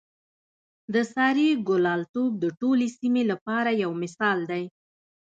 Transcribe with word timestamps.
د 0.93 0.95
سارې 1.13 1.49
ګلالتوب 1.67 2.31
د 2.43 2.45
ټولې 2.61 2.87
سیمې 2.99 3.23
لپاره 3.31 3.69
یو 3.83 3.91
مثال 4.03 4.37
دی. 4.51 4.63